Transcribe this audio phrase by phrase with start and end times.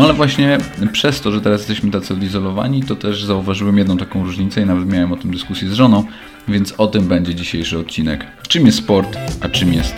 [0.00, 0.58] No ale właśnie
[0.92, 4.88] przez to, że teraz jesteśmy tacy odizolowani, to też zauważyłem jedną taką różnicę i nawet
[4.88, 6.04] miałem o tym dyskusję z żoną,
[6.48, 8.26] więc o tym będzie dzisiejszy odcinek.
[8.48, 9.94] Czym jest sport, a czym jest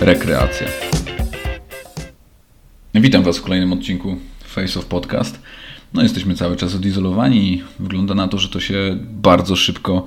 [0.00, 0.66] rekreacja.
[2.94, 5.40] Witam Was w kolejnym odcinku Face of Podcast.
[5.94, 10.04] No jesteśmy cały czas odizolowani i wygląda na to, że to się bardzo szybko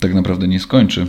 [0.00, 1.06] tak naprawdę nie skończy.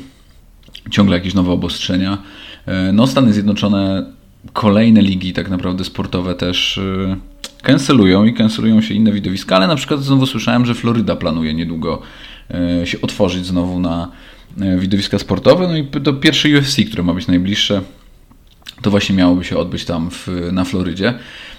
[0.92, 2.18] Ciągle jakieś nowe obostrzenia.
[2.66, 4.05] E, no Stany Zjednoczone
[4.54, 7.30] kolejne ligi tak naprawdę sportowe też e,
[7.62, 12.02] cancelują i cancelują się inne widowiska, ale na przykład znowu słyszałem, że Floryda planuje niedługo
[12.52, 14.12] e, się otworzyć znowu na
[14.78, 15.68] widowiska sportowe.
[15.68, 17.82] No i to pierwsze UFC, które ma być najbliższe,
[18.82, 21.14] to właśnie miałoby się odbyć tam w, na Florydzie.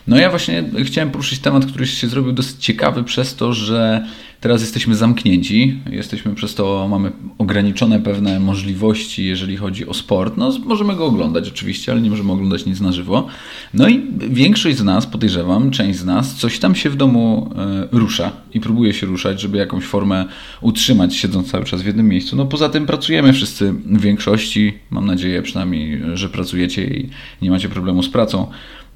[0.07, 4.07] No ja właśnie chciałem poruszyć temat, który się zrobił dosyć ciekawy przez to, że
[4.43, 10.37] teraz jesteśmy zamknięci, jesteśmy przez to, mamy ograniczone pewne możliwości, jeżeli chodzi o sport.
[10.37, 13.27] No możemy go oglądać oczywiście, ale nie możemy oglądać nic na żywo.
[13.75, 17.99] No i większość z nas, podejrzewam, część z nas, coś tam się w domu e,
[17.99, 20.25] rusza i próbuje się ruszać, żeby jakąś formę
[20.61, 22.37] utrzymać, siedząc cały czas w jednym miejscu.
[22.37, 27.09] No poza tym pracujemy wszyscy w większości, mam nadzieję przynajmniej, że pracujecie i
[27.43, 28.47] nie macie problemu z pracą.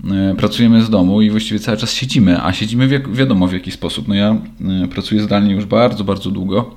[0.04, 3.70] E, pracujemy z domu i właściwie cały czas siedzimy, a siedzimy wi wiadomo w jaki
[3.70, 4.08] sposób.
[4.08, 4.36] No ja
[4.84, 6.76] e, pracuję zdalnie już bardzo, bardzo długo.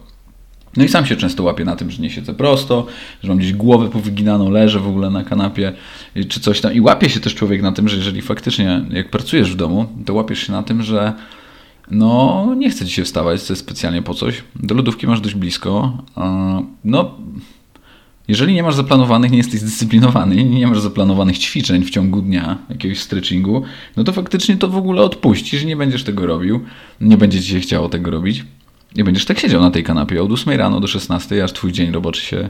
[0.78, 2.86] No i sam się często łapię na tym, że nie siedzę prosto,
[3.24, 5.74] że mam gdzieś głowę powyginaną, leżę w ogóle na kanapie
[6.30, 6.74] czy coś tam.
[6.74, 10.14] I łapie się też człowiek na tym, że jeżeli faktycznie jak pracujesz w domu, to
[10.14, 11.14] łapiesz się na tym, że
[11.92, 14.44] no nie chce ci się wstawać specjalnie po coś.
[14.56, 15.98] Do lodówki masz dość blisko.
[16.84, 17.16] No
[18.30, 23.00] jeżeli nie masz zaplanowanych, nie jesteś zdyscyplinowany, nie masz zaplanowanych ćwiczeń w ciągu dnia, jakiegoś
[23.00, 23.64] stretchingu,
[23.98, 26.60] no to faktycznie to w ogóle odpuścisz, nie będziesz tego robił,
[27.02, 28.46] nie będzie ci się chciało tego robić.
[28.96, 31.92] I będziesz tak siedział na tej kanapie od 8 rano do 16, aż twój dzień
[31.92, 32.50] roboczy się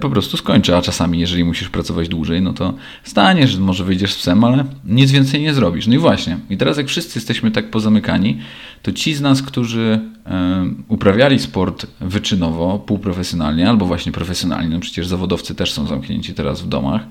[0.00, 0.76] po prostu skończy.
[0.76, 5.10] A czasami, jeżeli musisz pracować dłużej, no to staniesz, może wyjdziesz z psem, ale nic
[5.10, 5.86] więcej nie zrobisz.
[5.86, 6.38] No i właśnie.
[6.50, 8.38] I teraz, jak wszyscy jesteśmy tak pozamykani,
[8.82, 15.06] to ci z nas, którzy e, uprawiali sport wyczynowo, półprofesjonalnie albo właśnie profesjonalnie, no przecież
[15.06, 17.02] zawodowcy też są zamknięci teraz w domach,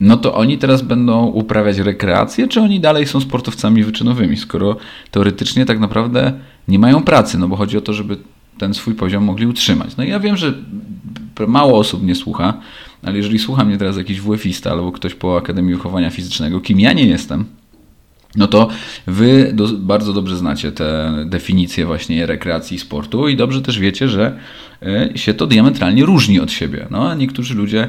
[0.00, 4.76] no to oni teraz będą uprawiać rekreację, czy oni dalej są sportowcami wyczynowymi, skoro
[5.10, 6.32] teoretycznie tak naprawdę
[6.68, 8.16] nie mają pracy, no bo chodzi o to, żeby
[8.58, 9.96] ten swój poziom mogli utrzymać.
[9.96, 10.54] No ja wiem, że
[11.48, 12.60] mało osób nie słucha,
[13.02, 16.92] ale jeżeli słucha mnie teraz jakiś WF-ista albo ktoś po Akademii Wychowania Fizycznego, kim ja
[16.92, 17.44] nie jestem,
[18.36, 18.68] no to
[19.06, 24.08] wy do, bardzo dobrze znacie te definicje właśnie rekreacji i sportu i dobrze też wiecie,
[24.08, 24.38] że
[24.82, 26.86] e, się to diametralnie różni od siebie.
[26.90, 27.88] No, a niektórzy ludzie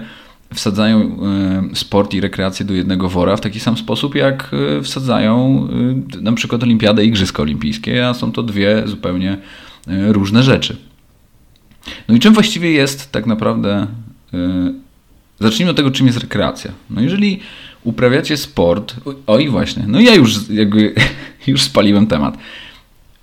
[0.53, 5.67] wsadzają e, sport i rekreację do jednego wora w taki sam sposób, jak e, wsadzają
[6.21, 9.37] na przykład Olimpiadę i Igrzyska Olimpijskie, a są to dwie zupełnie
[9.87, 10.77] różne rzeczy.
[12.07, 13.87] No i czym właściwie jest tak naprawdę.
[15.39, 16.71] Zacznijmy od tego, czym jest rekreacja.
[16.89, 17.39] No jeżeli
[17.83, 18.95] uprawiacie sport,
[19.27, 20.93] oj właśnie, no ja już jakby
[21.47, 22.37] już spaliłem temat.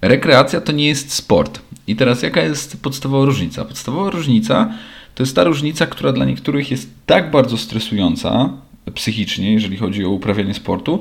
[0.03, 1.61] Rekreacja to nie jest sport.
[1.87, 3.65] I teraz jaka jest podstawowa różnica?
[3.65, 4.71] Podstawowa różnica
[5.15, 8.51] to jest ta różnica, która dla niektórych jest tak bardzo stresująca
[8.95, 11.01] psychicznie, jeżeli chodzi o uprawianie sportu,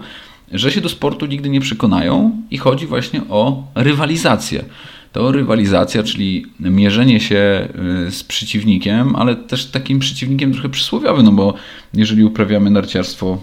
[0.52, 4.66] że się do sportu nigdy nie przekonają i chodzi właśnie o rywalizację.
[5.14, 7.68] To rywalizacja, czyli mierzenie się
[8.08, 11.54] y, z przeciwnikiem, ale też takim przeciwnikiem trochę przysłowiowym, no bo
[11.94, 13.42] jeżeli uprawiamy narciarstwo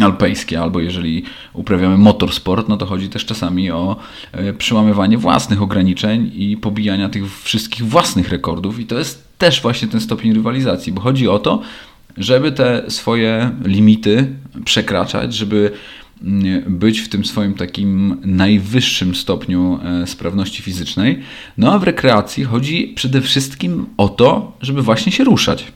[0.00, 3.96] alpejskie, albo jeżeli uprawiamy motorsport, no to chodzi też czasami o
[4.38, 8.80] y, przełamywanie własnych ograniczeń i pobijania tych wszystkich własnych rekordów.
[8.80, 11.62] I to jest też właśnie ten stopień rywalizacji, bo chodzi o to,
[12.16, 14.26] żeby te swoje limity
[14.64, 15.72] przekraczać, żeby
[16.66, 21.20] być w tym swoim takim najwyższym stopniu e, sprawności fizycznej.
[21.58, 25.72] No a w rekreacji chodzi przede wszystkim o to, żeby właśnie się ruszać.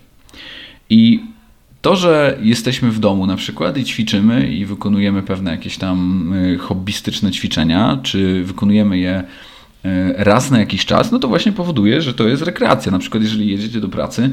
[0.90, 1.20] I
[1.82, 6.58] to, że jesteśmy w domu na przykład i ćwiczymy i wykonujemy pewne jakieś tam e,
[6.58, 9.24] hobbystyczne ćwiczenia, czy wykonujemy je
[9.84, 12.92] E, raz na jakiś czas, no to właśnie powoduje, że to jest rekreacja.
[12.92, 14.30] Na przykład, jeżeli jedziecie do pracy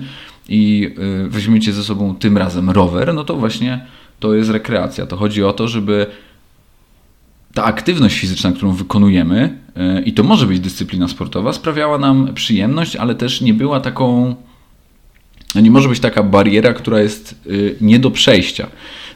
[0.50, 3.86] i e, weźmiecie ze sobą tym razem rower, no to właśnie
[4.20, 5.06] to jest rekreacja.
[5.06, 6.06] To chodzi o to, żeby
[7.54, 12.96] ta aktywność fizyczna, którą wykonujemy, e, i to może być dyscyplina sportowa, sprawiała nam przyjemność,
[12.96, 14.36] ale też nie była taką.
[15.56, 17.36] No nie może być taka bariera, która jest
[17.82, 18.68] nie do przejścia.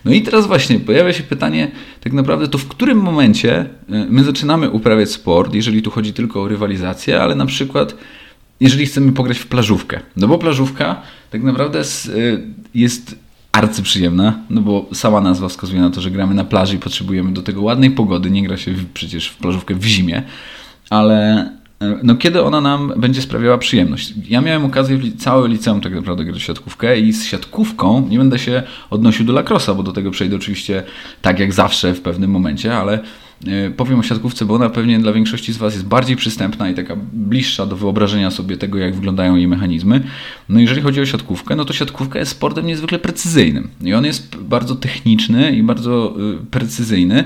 [0.06, 3.68] No i teraz właśnie pojawia się pytanie, tak naprawdę to w którym momencie e,
[4.10, 7.96] my zaczynamy uprawiać sport, jeżeli tu chodzi tylko o rywalizację, ale na przykład
[8.60, 10.00] jeżeli chcemy pograć w plażówkę.
[10.16, 11.02] No bo plażówka
[11.32, 11.82] tak naprawdę
[12.76, 13.16] jest
[13.60, 17.42] arcyprzyjemna, no bo sama nazwa wskazuje na to, że gramy na plaży i potrzebujemy do
[17.42, 20.24] tego ładnej pogody, nie gra się przecież w plażówkę w zimie,
[20.90, 21.50] ale
[21.82, 24.14] E, no kiedy ona nam będzie sprawiała przyjemność.
[24.30, 28.40] Ja miałem okazję całe liceum tak naprawdę grać w siatkówkę i z siatkówką nie będę
[28.40, 30.84] się odnosił do lacrosa, bo do tego przejdę oczywiście
[31.22, 33.00] tak jak zawsze w pewnym momencie, ale
[33.78, 36.96] powiem o siatkówce, bo ona pewnie dla większości z Was jest bardziej przystępna i taka
[37.14, 40.04] bliższa do wyobrażenia sobie tego, jak wyglądają jej mechanizmy.
[40.50, 43.70] No jeżeli chodzi o siatkówkę, no to siatkówka jest sportem niezwykle precyzyjnym.
[43.82, 47.24] I on jest bardzo techniczny i bardzo y, precyzyjny.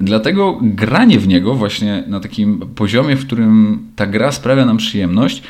[0.00, 5.42] Dlatego granie w niego właśnie na takim poziomie, w którym ta gra sprawia nam przyjemność,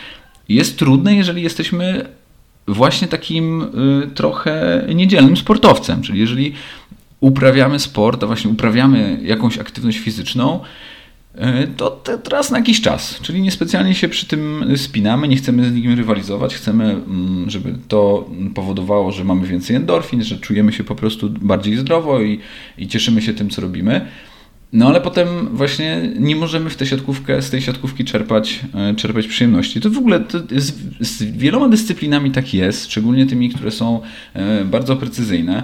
[0.48, 2.06] jest trudne, jeżeli jesteśmy
[2.68, 6.02] właśnie takim y, trochę niedzielnym sportowcem.
[6.02, 6.52] Czyli jeżeli
[7.20, 10.60] uprawiamy sport, a właśnie uprawiamy jakąś aktywność fizyczną,
[11.34, 11.40] y,
[11.76, 11.90] to
[12.22, 13.20] teraz na jakiś czas.
[13.22, 18.30] Czyli niespecjalnie się przy tym spinamy, nie chcemy z nikim rywalizować, chcemy, mm, żeby to
[18.54, 22.40] powodowało, że mamy więcej endorfin, że czujemy się po prostu bardziej zdrowo i,
[22.78, 24.06] i cieszymy się tym, co robimy.
[24.72, 29.26] No ale potem właśnie nie możemy w tę siatkówkę, z tej siatkówki czerpać, e, czerpać
[29.26, 29.80] przyjemności.
[29.80, 34.00] To w ogóle to z, z wieloma dyscyplinami tak jest, szczególnie tymi, które są
[34.34, 35.62] e, bardzo precyzyjne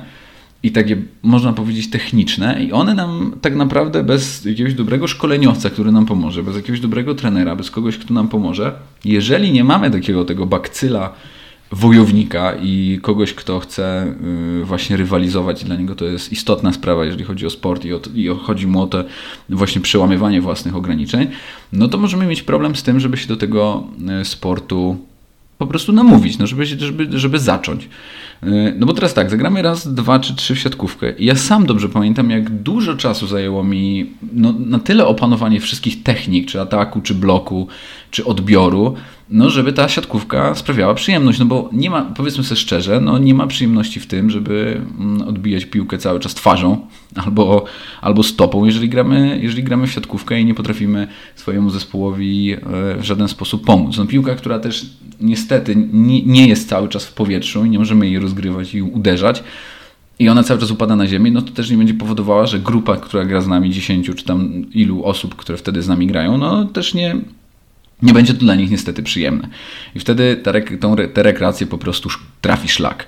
[0.63, 5.93] i takie, można powiedzieć, techniczne, i one nam tak naprawdę bez jakiegoś dobrego szkoleniowca, który
[5.93, 8.73] nam pomoże, bez jakiegoś dobrego trenera, bez kogoś, kto nam pomoże,
[9.05, 11.13] jeżeli nie mamy takiego tego bakcyla
[11.73, 14.15] wojownika i kogoś, kto chce
[14.61, 15.65] y, właśnie rywalizować.
[15.65, 18.83] Dla niego to jest istotna sprawa, jeżeli chodzi o sport i, o, i chodzi mu
[18.83, 19.05] o to
[19.49, 21.27] właśnie przełamywanie własnych ograniczeń,
[21.73, 23.85] no to możemy mieć problem z tym, żeby się do tego
[24.21, 24.97] y, sportu
[25.59, 27.89] po prostu namówić, no żeby, żeby, żeby zacząć.
[28.45, 31.13] Y, no bo teraz tak, zagramy raz, dwa czy trzy w siatkówkę.
[31.13, 36.03] I ja sam dobrze pamiętam, jak dużo czasu zajęło mi no, na tyle opanowanie wszystkich
[36.03, 37.69] technik, czy ataku, czy bloku,
[38.11, 38.95] czy odbioru,
[39.31, 43.35] no żeby ta siatkówka sprawiała przyjemność, no bo nie ma, powiedzmy sobie szczerze, no nie
[43.35, 46.87] ma przyjemności w tym, żeby mm, odbijać piłkę cały czas twarzą
[47.25, 47.65] albo,
[48.01, 52.59] albo stopą, jeżeli gramy, jeżeli gramy w siatkówkę i nie potrafimy swojemu zespołowi e,
[52.97, 53.97] w żaden sposób pomóc.
[53.99, 54.87] No piłka, która też
[55.21, 59.43] niestety nie, nie jest cały czas w powietrzu i nie możemy jej rozgrywać i uderzać,
[60.19, 62.97] i ona cały czas upada na ziemię, no to też nie będzie powodowała, że grupa,
[62.97, 66.65] która gra z nami 10 czy tam ilu osób, które wtedy z nami grają, no
[66.65, 67.17] też nie,
[68.03, 69.49] nie będzie to dla nich niestety przyjemne.
[69.95, 72.09] I wtedy te, tą, te rekreacje po prostu
[72.41, 73.07] trafi szlak.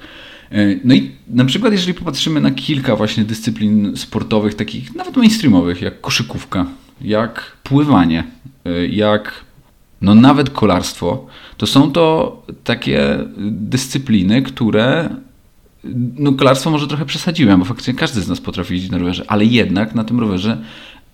[0.50, 5.82] E, no i na przykład, jeżeli popatrzymy na kilka właśnie dyscyplin sportowych, takich nawet mainstreamowych,
[5.82, 6.67] jak koszykówka,
[7.00, 8.25] jak pływanie,
[8.64, 9.44] e, jak
[10.00, 13.19] no nawet kolarstwo, to są to takie
[13.50, 15.09] dyscypliny, które
[16.19, 19.45] no kolarstwo może trochę przesadziłem, bo faktycznie każdy z nas potrafi jeździć na rowerze, ale
[19.45, 20.59] jednak na tym rowerze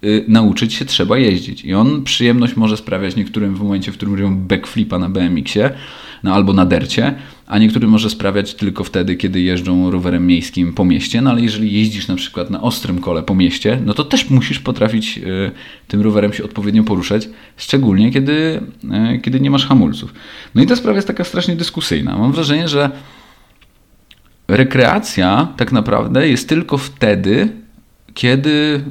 [0.04, 1.64] Y, nauczyć się trzeba jeździć.
[1.64, 5.70] I on przyjemność może sprawiać niektórym w momencie, w którym robią backflipa na BMX-ie
[6.22, 7.14] no, albo na dercie,
[7.46, 11.20] a niektórym może sprawiać tylko wtedy, kiedy jeżdżą rowerem miejskim po mieście.
[11.20, 14.58] No ale jeżeli jeździsz na przykład na ostrym kole po mieście, no to też musisz
[14.58, 15.50] potrafić y,
[15.88, 18.60] tym rowerem się odpowiednio poruszać, szczególnie kiedy,
[19.14, 20.14] y, kiedy nie masz hamulców.
[20.54, 22.18] No i ta sprawa jest taka strasznie dyskusyjna.
[22.18, 22.90] Mam wrażenie, że
[24.48, 27.48] rekreacja tak naprawdę jest tylko wtedy,
[28.14, 28.84] kiedy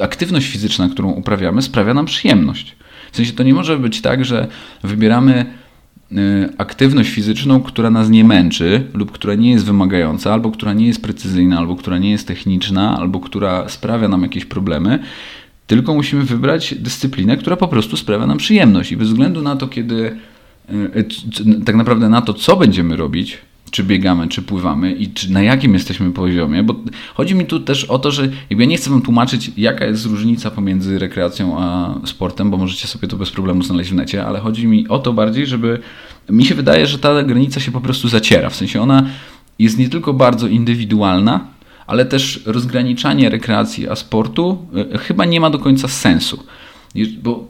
[0.00, 2.76] aktywność fizyczna, którą uprawiamy, sprawia nam przyjemność.
[3.12, 4.48] W sensie to nie może być tak, że
[4.82, 5.46] wybieramy
[6.58, 11.02] aktywność fizyczną, która nas nie męczy, lub która nie jest wymagająca, albo która nie jest
[11.02, 14.98] precyzyjna, albo która nie jest techniczna, albo która sprawia nam jakieś problemy,
[15.66, 18.92] tylko musimy wybrać dyscyplinę, która po prostu sprawia nam przyjemność.
[18.92, 20.16] I bez względu na to, kiedy
[20.70, 21.04] y,
[21.64, 23.38] tak naprawdę na to, co będziemy robić,
[23.70, 26.74] czy biegamy, czy pływamy i czy, na jakim jesteśmy poziomie, bo
[27.14, 30.06] chodzi mi tu też o to, że jakby ja nie chcę wam tłumaczyć, jaka jest
[30.06, 34.40] różnica pomiędzy rekreacją a sportem, bo możecie sobie to bez problemu znaleźć w necie, ale
[34.40, 35.80] chodzi mi o to bardziej, żeby
[36.28, 39.06] mi się wydaje, że ta granica się po prostu zaciera, w sensie ona
[39.58, 41.46] jest nie tylko bardzo indywidualna,
[41.86, 46.44] ale też rozgraniczanie rekreacji a sportu e, chyba nie ma do końca sensu.
[47.22, 47.48] Bo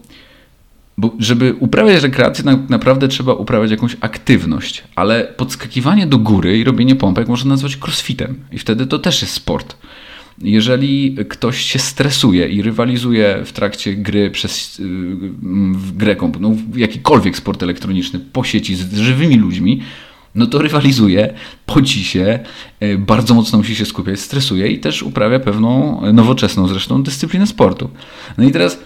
[1.01, 6.65] bo żeby uprawiać rekreację, tak naprawdę trzeba uprawiać jakąś aktywność, ale podskakiwanie do góry i
[6.65, 9.77] robienie pompek można nazwać crossfitem i wtedy to też jest sport.
[10.39, 14.87] Jeżeli ktoś się stresuje i rywalizuje w trakcie gry przez yy,
[15.97, 19.83] grę no, jakikolwiek sport elektroniczny po sieci z żywymi ludźmi,
[20.35, 21.35] no to rywalizuje,
[21.67, 22.39] poci się,
[22.83, 27.91] y, bardzo mocno musi się skupiać, stresuje i też uprawia pewną nowoczesną zresztą dyscyplinę sportu.
[28.39, 28.79] No i teraz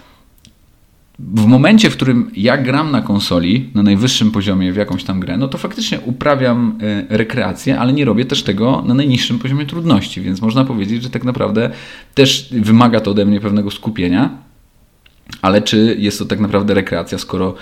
[1.19, 5.37] w momencie, w którym ja gram na konsoli, na najwyższym poziomie w jakąś tam grę,
[5.37, 6.79] no to faktycznie uprawiam
[7.09, 11.09] e, rekreację, ale nie robię też tego na najniższym poziomie trudności, więc można powiedzieć, że
[11.09, 11.69] tak naprawdę
[12.13, 14.29] też wymaga to ode mnie pewnego skupienia,
[15.41, 17.55] ale czy jest to tak naprawdę rekreacja, skoro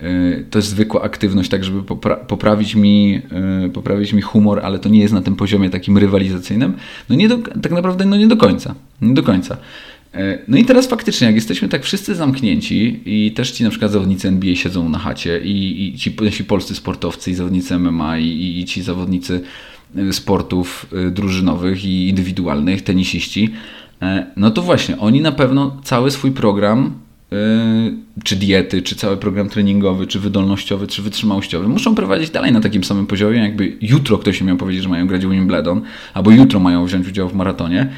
[0.00, 0.04] e,
[0.50, 3.22] to jest zwykła aktywność, tak żeby popra poprawić, mi,
[3.64, 6.74] e, poprawić mi humor, ale to nie jest na tym poziomie takim rywalizacyjnym,
[7.08, 9.56] no nie do, tak naprawdę no nie do końca, nie do końca.
[10.14, 13.92] E, no i teraz faktycznie, jak jesteśmy tak wszyscy zamknięci i też ci na przykład
[13.92, 18.58] zawodnicy NBA siedzą na chacie i, i ci, ci polscy sportowcy i zawodnicy MMA i,
[18.60, 19.40] i ci zawodnicy
[19.96, 23.50] e, sportów e, drużynowych i indywidualnych, tenisiści,
[24.36, 26.94] no to właśnie, oni na pewno cały swój program
[28.24, 32.84] czy diety, czy cały program treningowy, czy wydolnościowy, czy wytrzymałościowy muszą prowadzić dalej na takim
[32.84, 35.82] samym poziomie, jakby jutro ktoś miał powiedzieć, że mają grać w Wimbledon,
[36.14, 37.88] albo jutro mają wziąć udział w maratonie,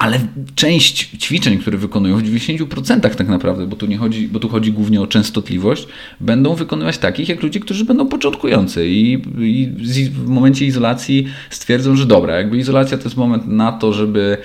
[0.00, 0.20] ale
[0.54, 4.72] część ćwiczeń, które wykonują w 90% tak naprawdę, bo tu, nie chodzi, bo tu chodzi
[4.72, 5.86] głównie o częstotliwość,
[6.20, 9.70] będą wykonywać takich jak ludzie, którzy będą początkujący i, i
[10.10, 14.38] w momencie izolacji stwierdzą, że dobra, jakby izolacja to jest moment na to, żeby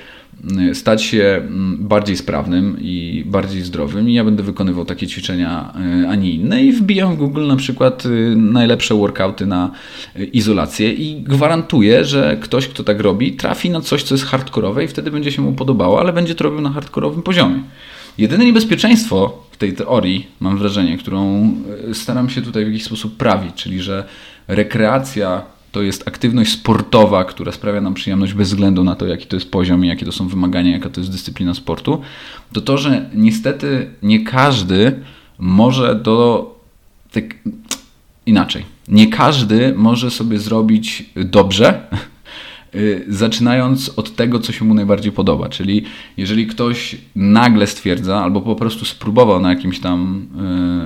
[0.74, 5.74] stać się mm, bardziej sprawnym i bardziej zdrowym i ja będę wykonywał takie ćwiczenia,
[6.04, 9.72] y, a nie inne i wbijam w Google na przykład y, najlepsze workouty na
[10.34, 14.88] izolację i gwarantuję, że ktoś, kto tak robi, trafi na coś, co jest hardkorowe i
[14.88, 17.60] wtedy będzie się mu podobało, ale będzie to robił na hardkorowym poziomie.
[18.18, 21.52] Jedyne niebezpieczeństwo w tej teorii, mam wrażenie, którą
[21.94, 24.04] staram się tutaj w jakiś sposób prawić, czyli że
[24.48, 29.36] rekreacja to jest aktywność sportowa, która sprawia nam przyjemność bez względu na to, jaki to
[29.36, 32.02] jest poziom i jakie to są wymagania, jaka to jest dyscyplina sportu,
[32.54, 35.00] to to, że niestety nie każdy
[35.40, 36.60] może do.
[37.12, 37.24] Tak,
[38.26, 38.66] inaczej.
[38.88, 41.88] Nie każdy może sobie zrobić dobrze,
[43.08, 45.50] zaczynając od tego, co się mu najbardziej podoba.
[45.50, 45.84] Czyli
[46.18, 50.28] jeżeli ktoś nagle stwierdza, albo po prostu spróbował na jakimś tam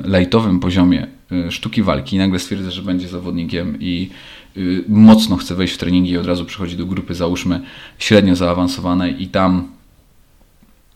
[0.05, 1.07] y, lejtowym poziomie
[1.47, 4.09] y, sztuki walki, nagle stwierdza, że będzie zawodnikiem i
[4.57, 7.61] Y, mocno chce wejść w treningi i od razu przychodzi do grupy, załóżmy,
[7.99, 9.67] średnio zaawansowanej i tam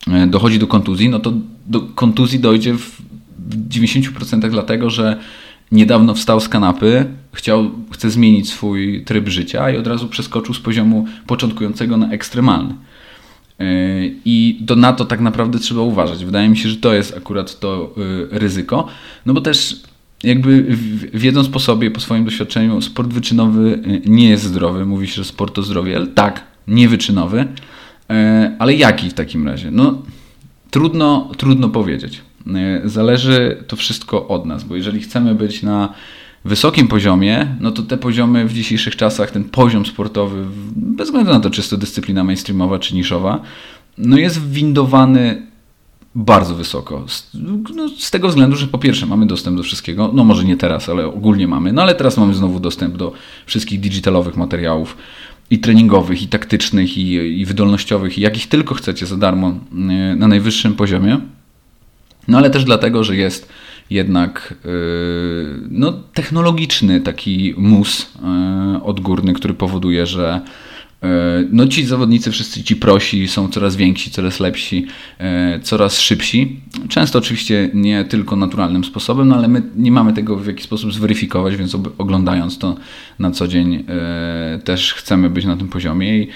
[0.07, 1.33] y, dochodzi do kontuzji, no to
[1.67, 3.01] do kontuzji dojdzie w
[3.69, 5.19] 90% dlatego, że
[5.71, 10.59] niedawno wstał z kanapy, chciał, chce zmienić swój tryb życia i od razu przeskoczył z
[10.59, 12.73] poziomu początkującego na ekstremalny.
[13.61, 16.25] Y, I to na to tak naprawdę trzeba uważać.
[16.25, 17.95] Wydaje mi się, że to jest akurat to
[18.31, 18.87] ryzyko,
[19.25, 19.81] no bo też
[20.23, 20.77] jakby
[21.13, 24.85] wiedząc po sobie, po swoim doświadczeniu, sport wyczynowy y, nie jest zdrowy.
[24.85, 27.45] Mówi się, że sport to zdrowie, ale tak, niewyczynowy.
[28.59, 29.71] Ale jaki w takim razie?
[29.71, 30.01] No,
[30.71, 32.21] trudno, trudno powiedzieć.
[32.85, 35.93] Zależy to wszystko od nas, bo jeżeli chcemy być na
[36.45, 40.45] wysokim poziomie, no to te poziomy w dzisiejszych czasach, ten poziom sportowy,
[40.75, 43.41] bez względu na to, czy jest to dyscyplina mainstreamowa czy niszowa,
[43.97, 45.47] no jest windowany
[46.15, 47.05] bardzo wysoko.
[47.07, 47.29] Z,
[47.75, 50.89] no, z, tego względu, że po pierwsze mamy dostęp do wszystkiego, no może nie teraz,
[50.89, 53.13] ale ogólnie mamy, no ale teraz mamy znowu dostęp do
[53.45, 54.97] wszystkich digitalowych materiałów
[55.49, 59.55] i treningowych, i taktycznych, i, i wydolnościowych, i jakich tylko chcecie za darmo e,
[60.15, 61.19] na najwyższym poziomie.
[62.27, 63.49] No ale też dlatego, że jest
[63.93, 68.13] jednak yy, no, technologiczny taki mus
[68.73, 70.41] yy, odgórny, który powoduje, że
[71.03, 74.85] E, no ci zawodnicy, wszyscy ci prosi, są coraz więksi, coraz lepsi,
[75.19, 76.59] e, coraz szybsi.
[76.89, 80.93] Często oczywiście nie tylko naturalnym sposobem, no ale my nie mamy tego w jakiś sposób
[80.93, 82.75] zweryfikować, więc oglądając to
[83.19, 86.27] na co dzień e, też chcemy być na tym poziomie i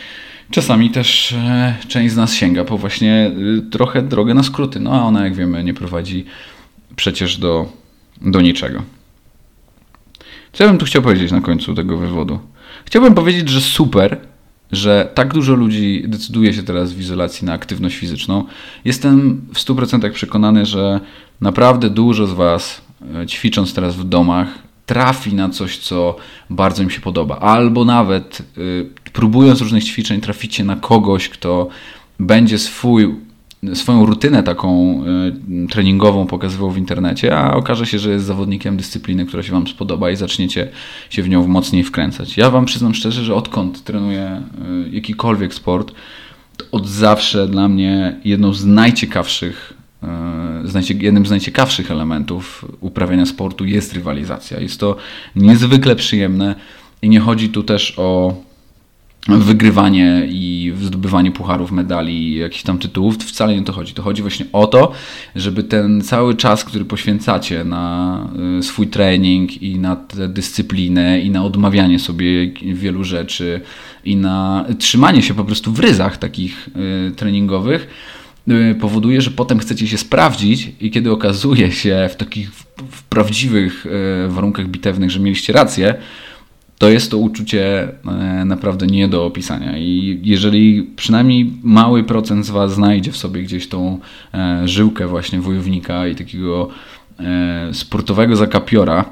[0.51, 1.35] czasami też
[1.87, 3.31] część z nas sięga po właśnie
[3.71, 6.25] trochę drogę na skróty, no a ona jak wiemy nie prowadzi
[6.95, 7.71] przecież do,
[8.21, 8.83] do niczego.
[10.53, 12.39] Co ja bym tu chciał powiedzieć na końcu tego wywodu?
[12.85, 14.17] Chciałbym powiedzieć, że super,
[14.71, 18.45] że tak dużo ludzi decyduje się teraz w izolacji na aktywność fizyczną.
[18.85, 20.99] Jestem w 100% przekonany, że
[21.41, 22.81] naprawdę dużo z Was,
[23.15, 24.47] e, ćwicząc teraz w domach,
[24.87, 26.15] trafi na coś, co
[26.49, 27.39] bardzo im się podoba.
[27.39, 31.67] Albo nawet y, próbując różnych ćwiczeń, traficie na kogoś, kto
[32.19, 33.15] będzie swój
[33.73, 35.01] swoją rutynę taką
[35.65, 39.67] y, treningową pokazywał w internecie, a okaże się, że jest zawodnikiem dyscypliny, która się Wam
[39.67, 40.69] spodoba i zaczniecie
[41.09, 42.37] się w nią mocniej wkręcać.
[42.37, 44.41] Ja Wam przyznam szczerze, że odkąd trenuję
[44.85, 45.91] y, jakikolwiek sport,
[46.71, 49.73] od zawsze dla mnie jedną z najciekawszych
[50.03, 54.59] y, jednym z najciekawszych elementów uprawiania sportu jest rywalizacja.
[54.59, 54.95] Jest to
[55.35, 56.55] niezwykle przyjemne
[57.01, 58.35] i nie chodzi tu też o
[59.27, 63.93] wygrywanie i zdobywanie pucharów, medali, jakichś tam tytułów, wcale nie o to chodzi.
[63.93, 64.91] To chodzi właśnie o to,
[65.35, 68.27] żeby ten cały czas, który poświęcacie na
[68.59, 73.61] y, swój trening i na tę dyscyplinę i na odmawianie sobie wielu rzeczy
[74.05, 76.69] i na trzymanie się po prostu w ryzach takich
[77.09, 77.87] y, treningowych,
[78.47, 82.51] y, powoduje, że potem chcecie się sprawdzić i kiedy okazuje się w takich
[82.91, 83.85] w prawdziwych
[84.27, 85.95] warunkach bitewnych, że mieliście rację,
[86.77, 89.77] to jest to uczucie e, naprawdę nie do opisania.
[89.77, 93.99] I jeżeli przynajmniej mały procent z Was znajdzie w sobie gdzieś tą
[94.33, 96.69] e, żyłkę właśnie wojownika i takiego
[97.19, 99.05] e, sportowego zakapiora,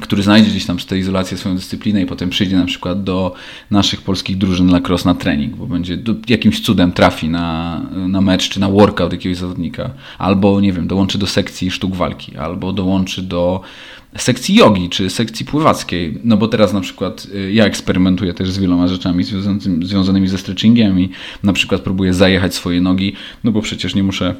[0.00, 3.34] który znajdzie gdzieś tam z tej izolacji swoją dyscyplinę i potem przyjdzie na przykład do
[3.70, 5.98] naszych polskich drużyn lacrosse na trening, bo będzie
[6.28, 11.18] jakimś cudem trafi na, na mecz czy na workout jakiegoś zawodnika, albo nie wiem, dołączy
[11.18, 13.60] do sekcji sztuk walki, albo dołączy do
[14.16, 16.18] sekcji jogi czy sekcji pływackiej.
[16.24, 19.24] No bo teraz na przykład y, ja eksperymentuję też z wieloma rzeczami
[19.82, 21.10] związanymi ze stretchingiem i
[21.42, 23.12] na przykład próbuję zajechać swoje nogi,
[23.44, 24.34] no bo przecież nie muszę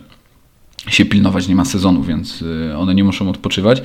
[0.88, 3.82] się pilnować, nie ma sezonu, więc y, one nie muszą odpoczywać.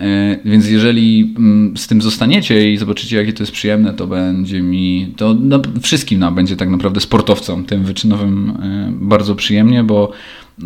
[0.00, 4.62] E, więc jeżeli mm, z tym zostaniecie i zobaczycie, jakie to jest przyjemne, to będzie
[4.62, 5.36] mi, to
[5.82, 10.12] wszystkim nam będzie tak naprawdę sportowcom, tym wyczynowym e, bardzo przyjemnie, bo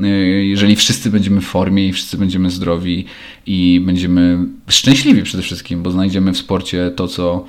[0.03, 0.09] e,
[0.47, 3.05] jeżeli wszyscy będziemy w formie i wszyscy będziemy zdrowi
[3.47, 7.47] i będziemy szczęśliwi przede wszystkim, bo znajdziemy w sporcie to, co,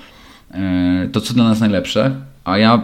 [1.12, 2.82] to, co dla nas najlepsze, a ja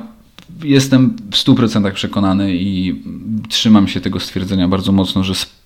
[0.64, 3.02] jestem w 100% przekonany i
[3.50, 5.63] trzymam się tego stwierdzenia bardzo mocno, że Sport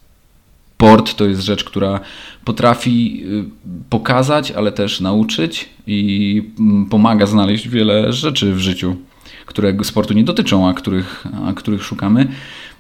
[1.16, 2.00] to jest rzecz, która
[2.46, 3.46] potrafi y,
[3.90, 8.96] pokazać, ale też nauczyć i mm, pomaga znaleźć wiele rzeczy w życiu,
[9.46, 12.28] które sportu nie dotyczą, a których, a których szukamy.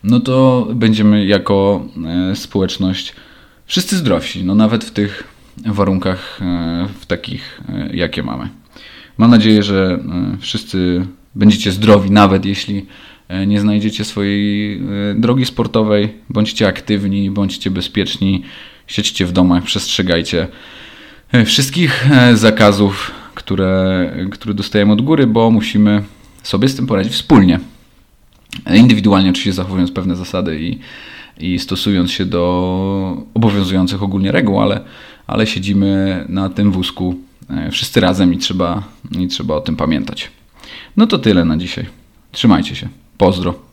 [0.04, 1.86] No to będziemy jako
[2.32, 3.14] e, społeczność
[3.66, 5.24] wszyscy zdrowsi, no nawet w tych
[5.66, 8.50] warunkach, e, w takich, e, jakie mamy.
[9.18, 10.00] Mam nadzieję, że
[10.40, 12.86] wszyscy będziecie zdrowi, nawet jeśli
[13.48, 14.82] nie znajdziecie swojej e,
[15.16, 18.44] drogi sportowej, bądźcie aktywni, bądźcie bezpieczni,
[18.88, 20.48] siedźcie w domach, przestrzegajcie
[21.32, 26.04] e, wszystkich zakazów, które, które dostajemy od góry, bo musimy
[26.44, 27.60] sobie z tym poradzić wspólnie.
[28.76, 30.80] Indywidualnie oczywiście zachowując pewne zasady i,
[31.40, 34.82] i stosując się do obowiązujących ogólnie reguł, ale,
[35.28, 37.16] ale siedzimy na tym wózku
[37.72, 38.84] wszyscy razem i trzeba,
[39.20, 40.32] i trzeba o tym pamiętać.
[40.98, 41.86] No to tyle na dzisiaj.
[42.32, 42.90] Trzymajcie się.
[43.18, 43.67] Pozdro.